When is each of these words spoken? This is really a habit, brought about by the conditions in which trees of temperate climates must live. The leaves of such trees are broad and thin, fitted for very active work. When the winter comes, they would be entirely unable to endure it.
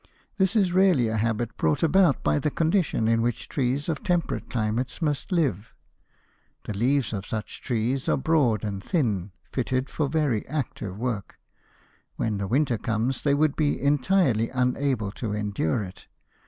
This 0.37 0.55
is 0.55 0.73
really 0.73 1.09
a 1.09 1.17
habit, 1.17 1.55
brought 1.57 1.83
about 1.83 2.23
by 2.23 2.39
the 2.39 2.49
conditions 2.49 3.07
in 3.07 3.21
which 3.21 3.47
trees 3.47 3.87
of 3.87 4.01
temperate 4.01 4.49
climates 4.49 4.99
must 4.99 5.31
live. 5.31 5.75
The 6.63 6.73
leaves 6.75 7.13
of 7.13 7.23
such 7.23 7.61
trees 7.61 8.09
are 8.09 8.17
broad 8.17 8.63
and 8.63 8.83
thin, 8.83 9.29
fitted 9.51 9.91
for 9.91 10.09
very 10.09 10.43
active 10.47 10.97
work. 10.97 11.37
When 12.15 12.39
the 12.39 12.47
winter 12.47 12.79
comes, 12.79 13.21
they 13.21 13.35
would 13.35 13.55
be 13.55 13.79
entirely 13.79 14.49
unable 14.49 15.11
to 15.11 15.33
endure 15.33 15.83
it. 15.83 16.07